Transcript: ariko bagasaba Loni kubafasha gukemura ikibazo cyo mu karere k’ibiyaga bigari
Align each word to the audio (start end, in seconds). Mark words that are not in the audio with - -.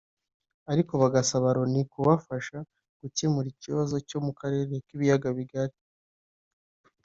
ariko 0.71 0.93
bagasaba 1.01 1.55
Loni 1.55 1.81
kubafasha 1.91 2.57
gukemura 3.01 3.47
ikibazo 3.53 3.95
cyo 4.09 4.19
mu 4.25 4.31
karere 4.39 4.73
k’ibiyaga 4.85 5.29
bigari 5.37 5.75